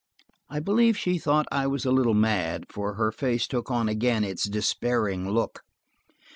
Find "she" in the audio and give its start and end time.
0.97-1.19